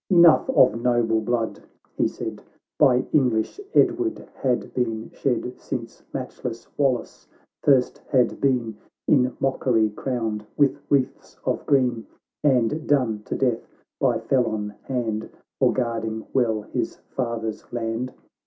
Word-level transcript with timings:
—"Enough 0.09 0.49
of 0.49 0.81
noble 0.81 1.21
blood," 1.21 1.61
he 1.95 2.07
said," 2.07 2.41
By 2.79 3.05
English 3.13 3.61
Edward 3.75 4.27
had 4.33 4.73
been 4.73 5.11
shed, 5.11 5.53
Since 5.59 6.01
matchless 6.11 6.67
Wallace 6.75 7.27
first 7.61 7.99
had 8.07 8.41
been 8.41 8.77
In 9.07 9.37
mockery 9.39 9.91
crowned 9.91 10.43
with 10.57 10.81
wreaths 10.89 11.37
of 11.45 11.63
green, 11.67 12.07
And 12.43 12.87
done 12.87 13.21
to 13.25 13.35
death 13.35 13.67
by 13.99 14.17
felon 14.17 14.73
hand 14.81 15.29
For 15.59 15.71
guarding 15.71 16.25
well 16.33 16.63
his 16.63 16.95
father's 17.11 17.71
land. 17.71 18.11